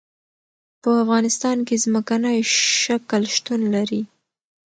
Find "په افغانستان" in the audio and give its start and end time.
0.81-1.57